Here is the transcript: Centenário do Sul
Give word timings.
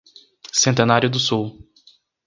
Centenário 0.51 1.11
do 1.11 1.19
Sul 1.19 1.63